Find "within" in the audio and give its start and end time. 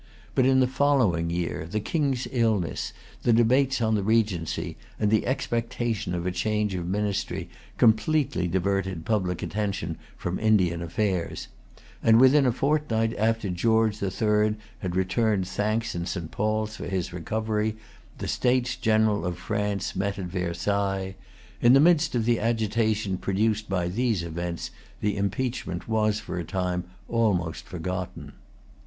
12.19-12.47